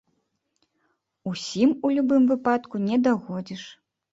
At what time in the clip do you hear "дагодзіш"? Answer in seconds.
3.11-3.63